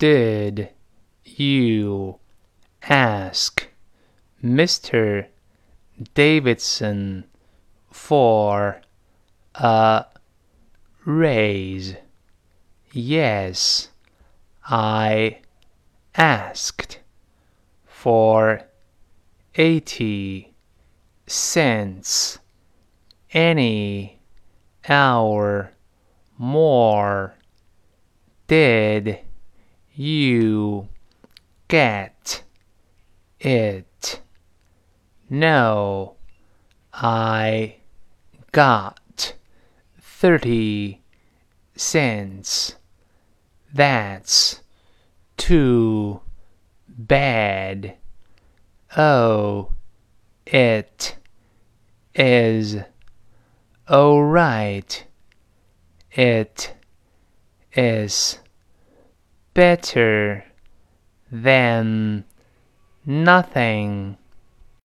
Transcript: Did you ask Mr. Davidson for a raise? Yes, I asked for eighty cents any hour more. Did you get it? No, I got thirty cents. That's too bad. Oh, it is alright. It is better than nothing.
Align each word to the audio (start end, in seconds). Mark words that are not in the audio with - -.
Did 0.00 0.70
you 1.26 2.20
ask 2.84 3.68
Mr. 4.42 5.26
Davidson 6.14 7.26
for 7.92 8.80
a 9.56 10.06
raise? 11.04 11.96
Yes, 12.92 13.90
I 14.64 15.40
asked 16.14 17.00
for 17.84 18.62
eighty 19.56 20.54
cents 21.26 22.38
any 23.34 24.18
hour 24.88 25.74
more. 26.38 27.34
Did 28.46 29.20
you 30.00 30.88
get 31.68 32.42
it? 33.38 34.22
No, 35.28 36.16
I 36.94 37.76
got 38.50 39.34
thirty 40.00 41.02
cents. 41.76 42.76
That's 43.74 44.62
too 45.36 46.22
bad. 46.88 47.94
Oh, 48.96 49.72
it 50.46 51.16
is 52.14 52.76
alright. 53.90 55.04
It 56.10 56.74
is 57.76 58.38
better 59.60 60.42
than 61.30 62.24
nothing. 63.04 64.16